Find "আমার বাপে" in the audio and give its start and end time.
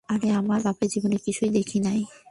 0.31-0.85